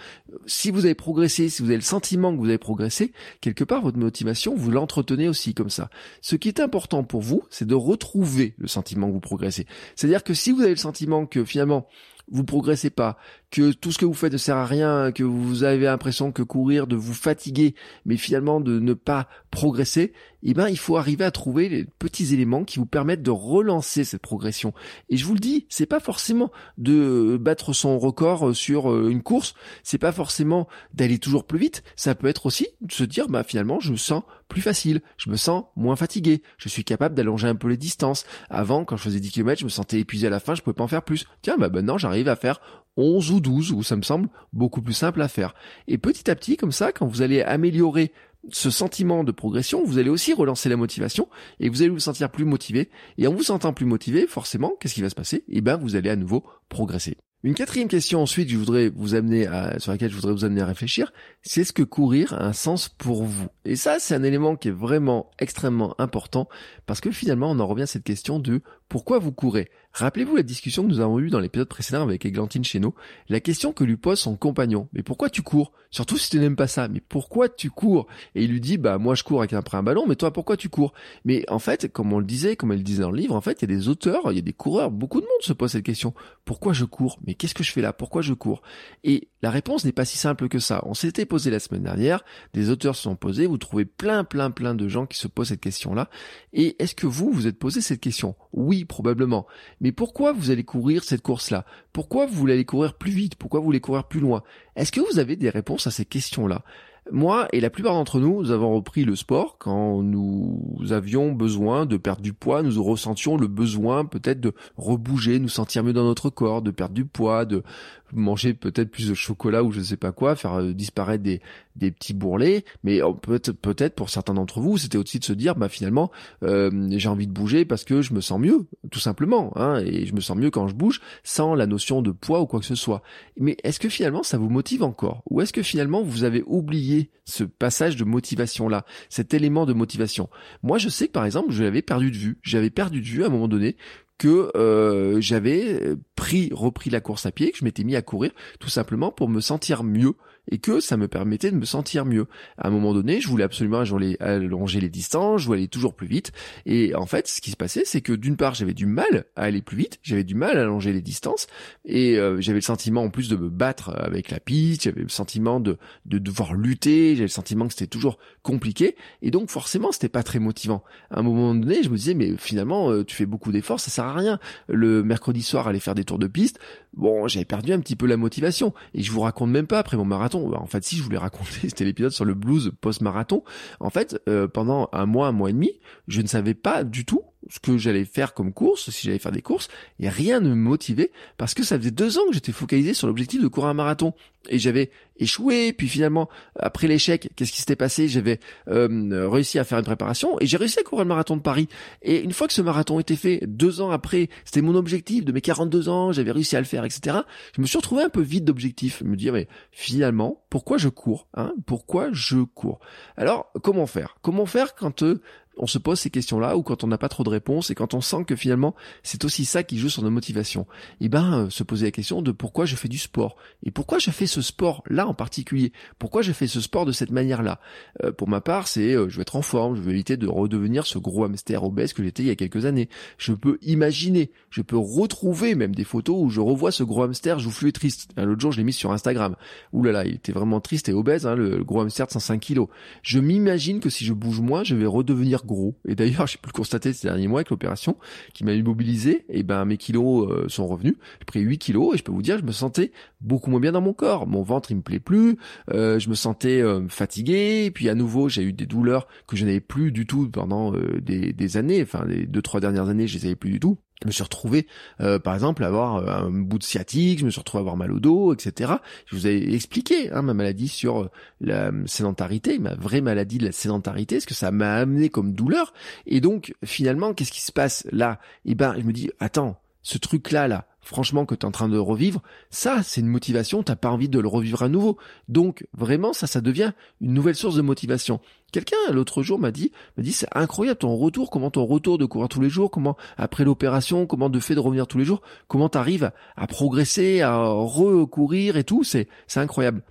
[0.46, 3.82] Si vous avez progressé, si vous avez le sentiment que vous avez progressé, quelque part
[3.82, 5.90] votre motivation, vous l'entretenez aussi comme ça.
[6.20, 9.66] Ce qui est important pour vous, c'est de retrouver le sentiment que vous progressez.
[9.96, 11.88] C'est-à-dire que si vous avez le sentiment que finalement
[12.30, 13.18] vous progressez pas,
[13.52, 16.42] que tout ce que vous faites ne sert à rien, que vous avez l'impression que
[16.42, 17.74] courir de vous fatiguer,
[18.06, 22.32] mais finalement de ne pas progresser, eh ben il faut arriver à trouver les petits
[22.32, 24.72] éléments qui vous permettent de relancer cette progression.
[25.10, 29.22] Et je vous le dis, c'est pas forcément de battre son record sur euh, une
[29.22, 33.28] course, c'est pas forcément d'aller toujours plus vite, ça peut être aussi de se dire
[33.28, 37.14] bah finalement je me sens plus facile, je me sens moins fatigué, je suis capable
[37.14, 38.24] d'allonger un peu les distances.
[38.50, 40.74] Avant quand je faisais 10 km, je me sentais épuisé à la fin, je pouvais
[40.74, 41.26] pas en faire plus.
[41.42, 42.60] Tiens, bah maintenant j'arrive à faire
[42.96, 45.54] 11 ou 12, où ça me semble beaucoup plus simple à faire.
[45.88, 48.12] Et petit à petit, comme ça, quand vous allez améliorer
[48.50, 51.28] ce sentiment de progression, vous allez aussi relancer la motivation
[51.60, 52.90] et vous allez vous sentir plus motivé.
[53.18, 55.44] Et en vous sentant plus motivé, forcément, qu'est-ce qui va se passer?
[55.48, 57.16] Eh ben, vous allez à nouveau progresser.
[57.44, 60.66] Une quatrième question ensuite je voudrais vous amener sur laquelle je voudrais vous amener à
[60.66, 64.54] réfléchir, c'est ce que courir a un sens pour vous Et ça, c'est un élément
[64.54, 66.48] qui est vraiment extrêmement important
[66.86, 69.70] parce que finalement, on en revient à cette question de pourquoi vous courez?
[69.94, 72.94] Rappelez-vous la discussion que nous avons eue dans l'épisode précédent avec Églantine Chéneau,
[73.30, 74.90] la question que lui pose son compagnon.
[74.92, 75.72] Mais pourquoi tu cours?
[75.90, 76.88] Surtout si tu n'aimes pas ça.
[76.88, 79.82] Mais pourquoi tu cours Et il lui dit, bah moi je cours avec après un
[79.82, 80.92] ballon, mais toi pourquoi tu cours?
[81.24, 83.40] Mais en fait, comme on le disait, comme elle le disait dans le livre, en
[83.40, 85.54] fait, il y a des auteurs, il y a des coureurs, beaucoup de monde se
[85.54, 86.12] pose cette question.
[86.44, 87.18] Pourquoi je cours?
[87.26, 87.94] Mais qu'est-ce que je fais là?
[87.94, 88.60] Pourquoi je cours
[89.04, 90.82] Et la réponse n'est pas si simple que ça.
[90.86, 92.24] On s'était posé la semaine dernière,
[92.54, 95.48] des auteurs se sont posés, vous trouvez plein plein plein de gens qui se posent
[95.48, 96.08] cette question-là.
[96.52, 98.34] Et est-ce que vous, vous êtes posé cette question?
[98.52, 99.46] Oui, probablement.
[99.80, 101.64] Mais pourquoi vous allez courir cette course-là?
[101.92, 103.34] Pourquoi vous voulez aller courir plus vite?
[103.34, 104.42] Pourquoi vous voulez courir plus loin?
[104.76, 106.62] Est-ce que vous avez des réponses à ces questions-là?
[107.10, 111.84] Moi et la plupart d'entre nous, nous avons repris le sport quand nous avions besoin
[111.84, 116.04] de perdre du poids, nous ressentions le besoin peut-être de rebouger, nous sentir mieux dans
[116.04, 117.64] notre corps, de perdre du poids, de
[118.12, 121.40] manger peut-être plus de chocolat ou je sais pas quoi, faire euh, disparaître des,
[121.76, 125.54] des petits bourrelets, mais peut-être peut-être pour certains d'entre vous, c'était aussi de se dire
[125.56, 126.10] bah finalement
[126.42, 130.06] euh, j'ai envie de bouger parce que je me sens mieux, tout simplement, hein, et
[130.06, 132.66] je me sens mieux quand je bouge sans la notion de poids ou quoi que
[132.66, 133.02] ce soit.
[133.38, 137.10] Mais est-ce que finalement ça vous motive encore, ou est-ce que finalement vous avez oublié
[137.24, 140.28] ce passage de motivation là, cet élément de motivation?
[140.62, 143.24] Moi je sais que par exemple je l'avais perdu de vue, j'avais perdu de vue
[143.24, 143.76] à un moment donné
[144.18, 148.32] que euh, j'avais pris repris la course à pied, que je m'étais mis à courir
[148.60, 150.14] tout simplement pour me sentir mieux
[150.50, 152.26] et que ça me permettait de me sentir mieux.
[152.58, 153.82] À un moment donné, je voulais absolument
[154.20, 156.32] allonger les distances, je voulais aller toujours plus vite.
[156.66, 159.42] Et en fait, ce qui se passait, c'est que d'une part, j'avais du mal à
[159.42, 161.46] aller plus vite, j'avais du mal à allonger les distances,
[161.84, 165.08] et euh, j'avais le sentiment en plus de me battre avec la piste, j'avais le
[165.08, 169.92] sentiment de, de devoir lutter, j'avais le sentiment que c'était toujours compliqué, et donc forcément,
[169.92, 170.82] c'était pas très motivant.
[171.10, 173.90] À un moment donné, je me disais, mais finalement, euh, tu fais beaucoup d'efforts, ça
[173.90, 174.38] sert à rien.
[174.68, 176.58] Le mercredi soir, aller faire des tours de piste,
[176.94, 178.72] bon, j'avais perdu un petit peu la motivation.
[178.94, 180.31] Et je vous raconte même pas après mon marathon.
[180.40, 183.42] Bah, en fait, si je voulais raconter, c'était l'épisode sur le blues post-marathon.
[183.80, 187.04] En fait, euh, pendant un mois, un mois et demi, je ne savais pas du
[187.04, 189.68] tout ce que j'allais faire comme course, si j'allais faire des courses,
[190.00, 193.06] et rien ne me motivait parce que ça faisait deux ans que j'étais focalisé sur
[193.06, 194.14] l'objectif de courir un marathon
[194.48, 195.72] et j'avais échoué.
[195.72, 196.28] Puis finalement,
[196.58, 198.08] après l'échec, qu'est-ce qui s'était passé?
[198.08, 201.42] J'avais euh, réussi à faire une préparation et j'ai réussi à courir le marathon de
[201.42, 201.68] Paris.
[202.02, 205.32] Et une fois que ce marathon était fait, deux ans après, c'était mon objectif de
[205.32, 207.18] mes 42 ans, j'avais réussi à le faire, etc.
[207.56, 211.28] Je me suis retrouvé un peu vide d'objectifs, me dire mais finalement, pourquoi je cours
[211.34, 211.52] hein?
[211.66, 212.80] Pourquoi je cours?
[213.16, 214.16] Alors comment faire?
[214.22, 215.20] Comment faire quand euh,
[215.58, 217.94] on se pose ces questions-là ou quand on n'a pas trop de réponses et quand
[217.94, 220.66] on sent que finalement c'est aussi ça qui joue sur nos motivations.
[221.00, 223.70] Et eh ben euh, se poser la question de pourquoi je fais du sport et
[223.70, 225.72] pourquoi je fais ce sport-là en particulier?
[225.98, 227.60] Pourquoi je fais ce sport de cette manière-là?
[228.02, 230.26] Euh, pour ma part, c'est euh, je veux être en forme, je veux éviter de
[230.26, 232.88] redevenir ce gros hamster obèse que j'étais il y a quelques années.
[233.18, 237.38] Je peux imaginer, je peux retrouver même des photos où je revois ce gros hamster
[237.38, 238.10] joufflu et triste.
[238.16, 239.36] L'autre jour, je l'ai mis sur Instagram.
[239.72, 242.68] Ouh là il était vraiment triste et obèse, hein, le, gros hamster de 105 kilos.
[243.02, 245.74] Je m'imagine que si je bouge moins, je vais redevenir gros.
[245.86, 247.96] Et d'ailleurs, j'ai pu le constater ces derniers mois avec l'opération
[248.34, 249.24] qui m'a immobilisé.
[249.28, 250.94] Et ben, mes kilos euh, sont revenus.
[251.20, 253.72] J'ai pris 8 kilos et je peux vous dire, je me sentais beaucoup moins bien
[253.72, 254.26] dans mon corps.
[254.26, 255.36] Mon ventre, il me plaît plus.
[255.70, 257.64] Euh, je me sentais euh, fatigué.
[257.66, 260.72] Et puis à nouveau, j'ai eu des douleurs que je n'avais plus du tout pendant
[260.72, 261.82] des, années.
[261.82, 263.78] Enfin, les deux, trois dernières années, je les avais plus du tout.
[264.02, 264.66] Je me suis retrouvé,
[265.00, 267.92] euh, par exemple, avoir euh, un bout de sciatique, je me suis retrouvé avoir mal
[267.92, 268.72] au dos, etc.
[269.06, 271.10] Je vous ai expliqué hein, ma maladie sur euh,
[271.40, 275.72] la sédentarité, ma vraie maladie de la sédentarité, ce que ça m'a amené comme douleur.
[276.06, 278.18] Et donc, finalement, qu'est-ce qui se passe là?
[278.44, 281.68] Eh ben, je me dis, attends, ce truc-là, là, franchement, que tu es en train
[281.68, 284.98] de revivre, ça, c'est une motivation, t'as pas envie de le revivre à nouveau.
[285.28, 288.20] Donc, vraiment, ça, ça devient une nouvelle source de motivation.
[288.52, 292.04] Quelqu'un, l'autre jour, m'a dit, m'a dit, c'est incroyable ton retour, comment ton retour de
[292.04, 295.22] courir tous les jours, comment, après l'opération, comment de fait de revenir tous les jours,
[295.48, 299.82] comment t'arrives à progresser, à recourir et tout, c'est, c'est incroyable.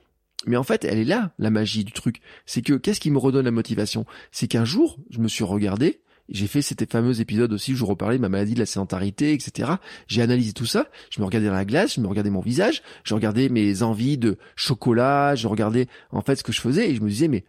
[0.48, 2.22] Mais en fait, elle est là, la magie du truc.
[2.46, 4.06] C'est que, qu'est-ce qui me redonne la motivation?
[4.32, 6.02] C'est qu'un jour, je me suis regardé,
[6.32, 9.34] j'ai fait cet fameux épisode aussi où je reparlais de ma maladie de la sédentarité,
[9.34, 9.74] etc.
[10.08, 10.88] J'ai analysé tout ça.
[11.10, 14.18] Je me regardais dans la glace, je me regardais mon visage, je regardais mes envies
[14.18, 17.46] de chocolat, je regardais en fait ce que je faisais et je me disais mais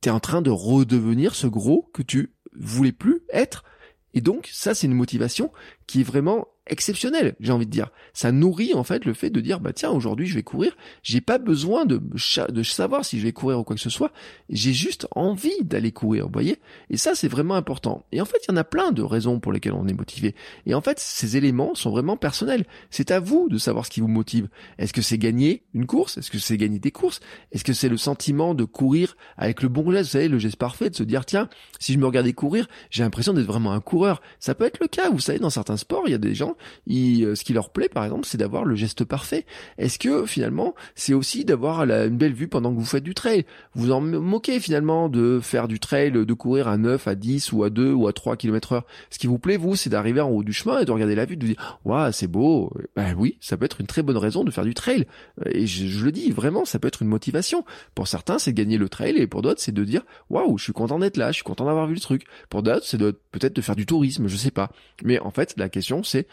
[0.00, 3.64] t'es en train de redevenir ce gros que tu voulais plus être.
[4.14, 5.52] Et donc ça c'est une motivation
[5.86, 7.90] qui est vraiment exceptionnel, j'ai envie de dire.
[8.12, 11.20] Ça nourrit en fait le fait de dire bah tiens aujourd'hui je vais courir, j'ai
[11.20, 12.00] pas besoin de
[12.50, 14.12] de savoir si je vais courir ou quoi que ce soit,
[14.48, 16.58] j'ai juste envie d'aller courir, vous voyez?
[16.90, 18.04] Et ça c'est vraiment important.
[18.12, 20.34] Et en fait, il y en a plein de raisons pour lesquelles on est motivé.
[20.66, 22.64] Et en fait, ces éléments sont vraiment personnels.
[22.90, 24.48] C'est à vous de savoir ce qui vous motive.
[24.78, 26.18] Est-ce que c'est gagner une course?
[26.18, 27.20] Est-ce que c'est gagner des courses?
[27.52, 30.56] Est-ce que c'est le sentiment de courir avec le bon geste, vous savez, le geste
[30.56, 31.48] parfait de se dire tiens,
[31.78, 34.20] si je me regardais courir, j'ai l'impression d'être vraiment un coureur?
[34.38, 36.55] Ça peut être le cas, vous savez dans certains sports, il y a des gens
[36.86, 39.44] ils, ce qui leur plaît, par exemple, c'est d'avoir le geste parfait.
[39.78, 43.44] Est-ce que finalement, c'est aussi d'avoir une belle vue pendant que vous faites du trail?
[43.74, 47.64] Vous en moquez finalement de faire du trail, de courir à 9, à 10 ou
[47.64, 48.86] à 2 ou à 3 km heure.
[49.10, 51.24] Ce qui vous plaît, vous, c'est d'arriver en haut du chemin et de regarder la
[51.24, 52.72] vue, de dire, waouh, c'est beau.
[52.94, 55.06] Ben oui, ça peut être une très bonne raison de faire du trail.
[55.46, 57.64] Et je, je le dis, vraiment, ça peut être une motivation.
[57.94, 60.72] Pour certains, c'est gagner le trail et pour d'autres, c'est de dire, waouh, je suis
[60.72, 62.24] content d'être là, je suis content d'avoir vu le truc.
[62.48, 64.70] Pour d'autres, c'est peut-être de faire du tourisme, je sais pas.
[65.02, 66.26] Mais en fait, la question, c'est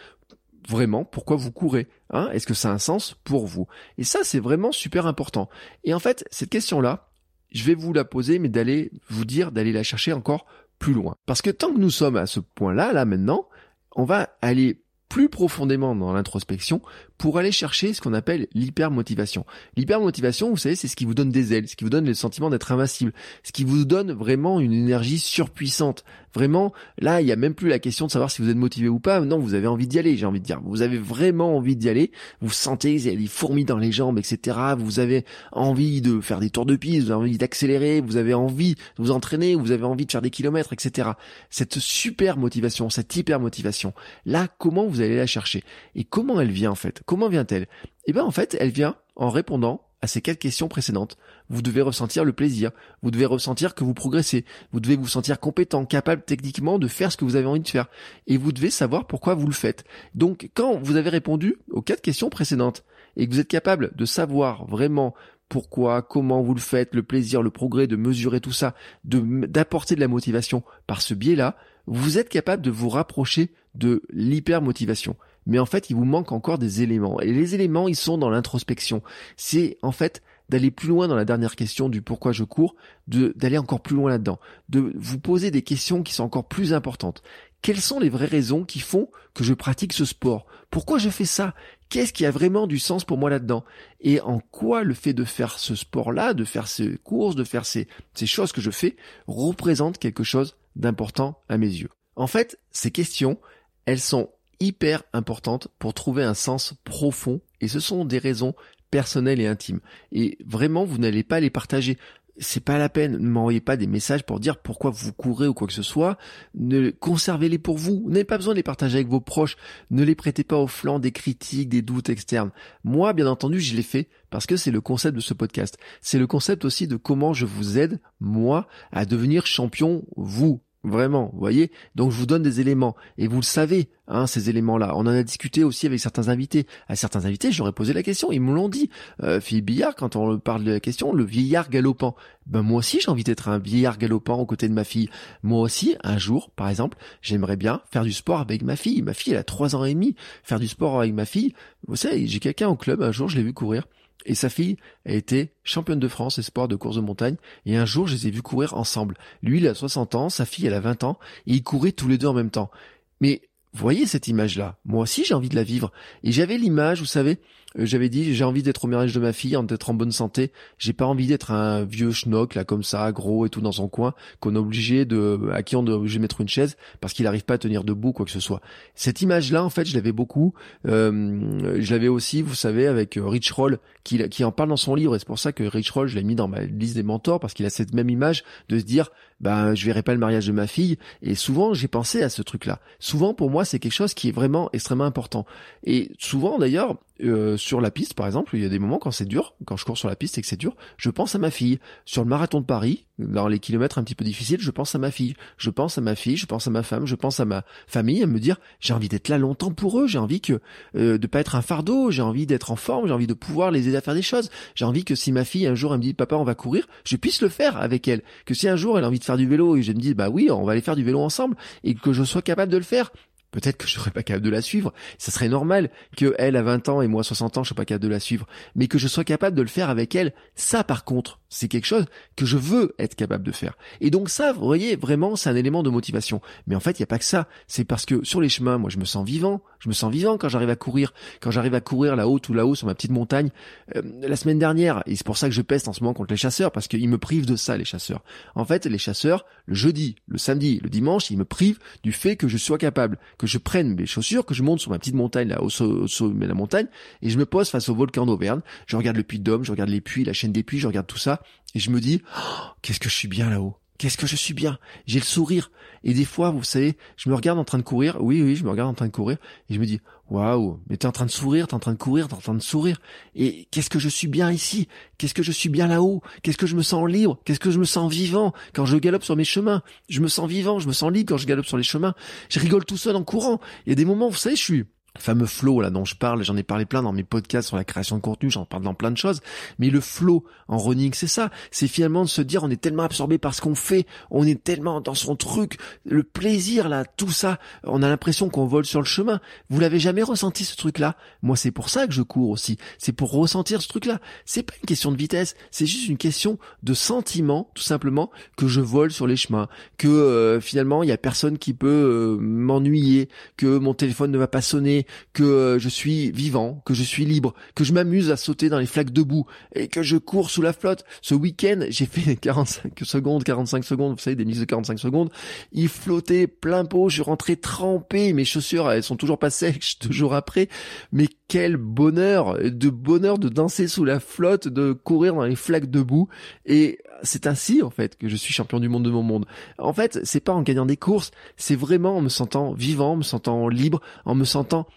[0.67, 2.29] vraiment pourquoi vous courez hein?
[2.31, 3.67] Est-ce que ça a un sens pour vous?
[3.97, 5.49] Et ça, c'est vraiment super important.
[5.83, 7.09] Et en fait, cette question-là,
[7.51, 10.45] je vais vous la poser, mais d'aller vous dire d'aller la chercher encore
[10.79, 11.15] plus loin.
[11.25, 13.47] Parce que tant que nous sommes à ce point-là, là maintenant,
[13.95, 16.81] on va aller plus profondément dans l'introspection
[17.23, 19.45] pour aller chercher ce qu'on appelle l'hypermotivation.
[19.77, 22.13] L'hypermotivation, vous savez, c'est ce qui vous donne des ailes, ce qui vous donne le
[22.13, 26.03] sentiment d'être invincible, ce qui vous donne vraiment une énergie surpuissante.
[26.33, 28.89] Vraiment, là, il n'y a même plus la question de savoir si vous êtes motivé
[28.89, 29.21] ou pas.
[29.21, 30.59] Non, vous avez envie d'y aller, j'ai envie de dire.
[30.65, 32.11] Vous avez vraiment envie d'y aller.
[32.41, 34.57] Vous sentez, des fourmis dans les jambes, etc.
[34.77, 38.33] Vous avez envie de faire des tours de piste, vous avez envie d'accélérer, vous avez
[38.33, 41.11] envie de vous entraîner, vous avez envie de faire des kilomètres, etc.
[41.49, 43.93] Cette super motivation, cette hyper motivation,
[44.25, 45.63] là, comment vous allez la chercher?
[45.95, 47.01] Et comment elle vient en fait?
[47.13, 47.67] Comment vient-elle?
[48.07, 51.15] Eh bien en fait, elle vient en répondant à ces quatre questions précédentes.
[51.47, 52.71] Vous devez ressentir le plaisir,
[53.03, 57.11] vous devez ressentir que vous progressez, vous devez vous sentir compétent, capable techniquement de faire
[57.11, 57.85] ce que vous avez envie de faire,
[58.25, 59.83] et vous devez savoir pourquoi vous le faites.
[60.15, 62.83] Donc quand vous avez répondu aux quatre questions précédentes,
[63.15, 65.13] et que vous êtes capable de savoir vraiment
[65.49, 68.73] pourquoi, comment vous le faites, le plaisir, le progrès, de mesurer tout ça,
[69.03, 75.15] d'apporter de la motivation par ce biais-là, vous êtes capable de vous rapprocher de l'hypermotivation
[75.45, 77.19] mais en fait, il vous manque encore des éléments.
[77.19, 79.01] Et les éléments, ils sont dans l'introspection.
[79.37, 82.75] C'est en fait d'aller plus loin dans la dernière question du pourquoi je cours,
[83.07, 87.23] d'aller encore plus loin là-dedans, de vous poser des questions qui sont encore plus importantes.
[87.61, 90.45] Quelles sont les vraies raisons qui font que je pratique ce sport?
[90.69, 91.55] Pourquoi je fais ça?
[91.87, 93.63] Qu'est-ce qui a vraiment du sens pour moi là-dedans?
[94.01, 97.65] Et en quoi le fait de faire ce sport-là, de faire ces courses, de faire
[97.65, 101.89] ces, ces choses que je fais, représente quelque chose d'important à mes yeux?
[102.15, 103.39] En fait, ces questions,
[103.85, 104.29] elles sont
[104.63, 108.55] hyper importante pour trouver un sens profond et ce sont des raisons
[108.91, 109.79] personnelles et intimes.
[110.11, 111.97] Et vraiment, vous n'allez pas les partager.
[112.37, 115.53] C'est pas la peine, ne m'envoyez pas des messages pour dire pourquoi vous courez ou
[115.53, 116.17] quoi que ce soit.
[116.55, 118.03] Ne conservez-les pour vous.
[118.07, 119.55] N'avez pas besoin de les partager avec vos proches.
[119.91, 122.51] Ne les prêtez pas au flanc des critiques, des doutes externes.
[122.83, 125.77] Moi, bien entendu, je l'ai fait parce que c'est le concept de ce podcast.
[126.01, 131.29] C'est le concept aussi de comment je vous aide, moi, à devenir champion, vous, Vraiment,
[131.31, 131.71] vous voyez?
[131.95, 132.95] Donc je vous donne des éléments.
[133.17, 134.93] Et vous le savez, hein, ces éléments-là.
[134.95, 136.67] On en a discuté aussi avec certains invités.
[136.89, 138.33] À certains invités, j'aurais posé la question.
[138.33, 138.89] Ils me l'ont dit.
[139.21, 142.15] Euh, Billard, quand on parle de la question, le vieillard galopant.
[142.47, 145.09] Ben moi aussi, j'ai envie d'être un vieillard galopant aux côtés de ma fille.
[145.41, 149.01] Moi aussi, un jour, par exemple, j'aimerais bien faire du sport avec ma fille.
[149.01, 150.15] Ma fille, elle a trois ans et demi.
[150.43, 151.53] Faire du sport avec ma fille.
[151.87, 153.87] Vous savez, j'ai quelqu'un au club, un jour, je l'ai vu courir.
[154.25, 157.35] Et sa fille a été championne de France espoir de course de montagne.
[157.65, 159.17] Et un jour, je les ai vus courir ensemble.
[159.41, 161.19] Lui, il a 60 ans, sa fille, elle a 20 ans.
[161.47, 162.71] Et ils couraient tous les deux en même temps.
[163.19, 163.41] Mais
[163.73, 164.77] voyez cette image-là.
[164.85, 165.91] Moi aussi, j'ai envie de la vivre.
[166.23, 167.39] Et j'avais l'image, vous savez,
[167.75, 170.51] j'avais dit, j'ai envie d'être au mariage de ma fille, d'être en bonne santé.
[170.77, 173.87] J'ai pas envie d'être un vieux schnock, là, comme ça, gros et tout dans son
[173.87, 177.13] coin, qu'on est obligé de, à qui on est obligé de mettre une chaise parce
[177.13, 178.61] qu'il arrive pas à tenir debout, quoi que ce soit.
[178.95, 180.53] Cette image-là, en fait, je l'avais beaucoup.
[180.87, 184.77] Euh, je l'avais aussi, vous savez, avec euh, Rich Roll, qui, qui en parle dans
[184.77, 185.15] son livre.
[185.15, 187.39] Et c'est pour ça que Rich Roll, je l'ai mis dans ma liste des mentors
[187.39, 189.09] parce qu'il a cette même image de se dire,
[189.39, 190.97] ben, je verrai pas le mariage de ma fille.
[191.21, 192.79] Et souvent, j'ai pensé à ce truc-là.
[192.99, 195.45] Souvent, pour moi, c'est quelque chose qui est vraiment extrêmement important.
[195.83, 199.11] Et souvent, d'ailleurs, euh, sur la piste, par exemple, il y a des moments quand
[199.11, 201.37] c'est dur, quand je cours sur la piste et que c'est dur, je pense à
[201.37, 201.79] ma fille.
[202.05, 204.97] Sur le marathon de Paris, dans les kilomètres un petit peu difficiles, je pense à
[204.97, 205.35] ma fille.
[205.57, 208.23] Je pense à ma fille, je pense à ma femme, je pense à ma famille,
[208.23, 210.59] à me dire j'ai envie d'être là longtemps pour eux, j'ai envie que
[210.95, 213.71] euh, de pas être un fardeau, j'ai envie d'être en forme, j'ai envie de pouvoir
[213.71, 214.49] les aider à faire des choses.
[214.75, 216.87] J'ai envie que si ma fille un jour elle me dit papa on va courir,
[217.05, 218.21] je puisse le faire avec elle.
[218.45, 220.13] Que si un jour elle a envie de faire du vélo et je me dis
[220.13, 222.77] bah oui on va aller faire du vélo ensemble et que je sois capable de
[222.77, 223.11] le faire
[223.53, 224.93] Peut-être que je serais pas capable de la suivre.
[225.19, 227.85] Ça serait normal que elle a 20 ans et moi 60 ans, je sois pas
[227.85, 228.47] capable de la suivre.
[228.75, 231.85] Mais que je sois capable de le faire avec elle, ça par contre, c'est quelque
[231.85, 233.77] chose que je veux être capable de faire.
[234.01, 236.41] Et donc ça, vous voyez, vraiment, c'est un élément de motivation.
[236.65, 237.47] Mais en fait, il n'y a pas que ça.
[237.67, 239.61] C'est parce que sur les chemins, moi, je me sens vivant.
[239.83, 241.13] Je me sens vivant quand j'arrive à courir.
[241.41, 243.49] Quand j'arrive à courir là-haut ou là-haut sur ma petite montagne.
[243.97, 246.31] Euh, la semaine dernière, et c'est pour ça que je peste en ce moment contre
[246.31, 248.23] les chasseurs, parce qu'ils me privent de ça, les chasseurs.
[248.55, 252.37] En fait, les chasseurs, le jeudi, le samedi, le dimanche, ils me privent du fait
[252.37, 255.15] que je sois capable, que je prenne mes chaussures, que je monte sur ma petite
[255.15, 256.87] montagne là, au sommet de la montagne,
[257.21, 258.61] et je me pose face au volcan d'Auvergne.
[258.87, 260.87] Je regarde le puits de Dôme, je regarde les puits, la chaîne des puits, je
[260.87, 261.41] regarde tout ça
[261.75, 263.75] et je me dis, oh, qu'est-ce que je suis bien là-haut.
[263.97, 264.79] Qu'est-ce que je suis bien.
[265.05, 265.71] J'ai le sourire.
[266.03, 268.17] Et des fois, vous savez, je me regarde en train de courir.
[268.19, 269.37] Oui, oui, je me regarde en train de courir.
[269.69, 271.97] Et je me dis, waouh, mais t'es en train de sourire, t'es en train de
[271.97, 272.99] courir, t'es en train de sourire.
[273.35, 274.87] Et qu'est-ce que je suis bien ici?
[275.17, 276.21] Qu'est-ce que je suis bien là-haut?
[276.41, 277.39] Qu'est-ce que je me sens libre?
[277.45, 278.53] Qu'est-ce que je me sens vivant?
[278.73, 281.37] Quand je galope sur mes chemins Je me sens vivant, je me sens libre quand
[281.37, 282.15] je galope sur les chemins.
[282.49, 283.61] Je rigole tout seul en courant.
[283.85, 284.85] Il y a des moments, vous savez, je suis
[285.17, 287.83] fameux flow là dont je parle, j'en ai parlé plein dans mes podcasts sur la
[287.83, 289.41] création de contenu, j'en parle dans plein de choses,
[289.77, 293.03] mais le flow en running, c'est ça, c'est finalement de se dire on est tellement
[293.03, 297.31] absorbé par ce qu'on fait, on est tellement dans son truc, le plaisir là, tout
[297.31, 299.39] ça, on a l'impression qu'on vole sur le chemin.
[299.69, 302.77] Vous l'avez jamais ressenti ce truc là Moi c'est pour ça que je cours aussi,
[302.97, 304.19] c'est pour ressentir ce truc là.
[304.45, 308.67] C'est pas une question de vitesse, c'est juste une question de sentiment tout simplement que
[308.67, 312.37] je vole sur les chemins, que euh, finalement il y a personne qui peut euh,
[312.39, 315.02] m'ennuyer, que mon téléphone ne va pas sonner
[315.33, 318.79] que euh, je suis vivant, que je suis libre, que je m'amuse à sauter dans
[318.79, 321.05] les flaques de boue et que je cours sous la flotte.
[321.21, 325.29] Ce week-end, j'ai fait 45 secondes, 45 secondes, vous savez, des mises de 45 secondes.
[325.71, 329.99] Il flottait plein pot, je suis rentré trempé, mes chaussures, elles sont toujours pas sèches
[329.99, 330.69] deux jours après.
[331.11, 335.91] Mais quel bonheur, de bonheur de danser sous la flotte, de courir dans les flaques
[335.91, 336.27] de boue.
[336.65, 339.45] Et c'est ainsi, en fait, que je suis champion du monde de mon monde.
[339.77, 343.17] En fait, c'est pas en gagnant des courses, c'est vraiment en me sentant vivant, en
[343.17, 344.87] me sentant libre, en me sentant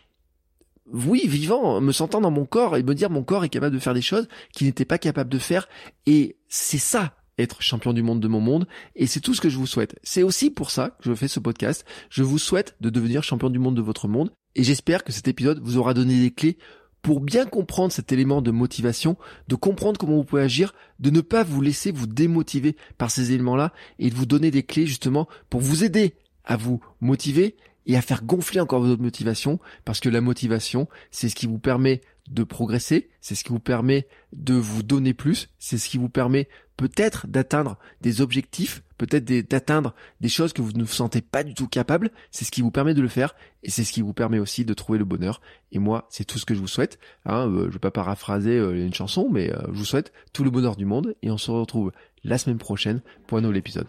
[0.90, 3.80] oui, vivant, me sentant dans mon corps et me dire mon corps est capable de
[3.80, 5.68] faire des choses qu'il n'était pas capable de faire.
[6.06, 8.66] Et c'est ça, être champion du monde de mon monde.
[8.94, 9.99] Et c'est tout ce que je vous souhaite.
[10.03, 11.85] C'est aussi pour ça que je fais ce podcast.
[12.11, 14.33] Je vous souhaite de devenir champion du monde de votre monde.
[14.55, 16.59] Et j'espère que cet épisode vous aura donné des clés
[17.03, 21.20] pour bien comprendre cet élément de motivation, de comprendre comment vous pouvez agir, de ne
[21.20, 25.29] pas vous laisser vous démotiver par ces éléments-là et de vous donner des clés justement
[25.49, 27.55] pour vous aider à vous motiver
[27.87, 31.59] et à faire gonfler encore votre motivation parce que la motivation, c'est ce qui vous
[31.61, 35.98] permet de progresser, c'est ce qui vous permet de vous donner plus, c'est ce qui
[35.98, 41.20] vous permet peut-être d'atteindre des objectifs, peut-être d'atteindre des choses que vous ne vous sentez
[41.20, 43.92] pas du tout capable, c'est ce qui vous permet de le faire et c'est ce
[43.92, 45.40] qui vous permet aussi de trouver le bonheur.
[45.72, 46.98] Et moi, c'est tout ce que je vous souhaite.
[47.24, 50.44] Hein, euh, je vais pas paraphraser euh, une chanson, mais euh, je vous souhaite tout
[50.44, 51.92] le bonheur du monde et on se retrouve
[52.24, 53.88] la semaine prochaine pour un nouvel épisode.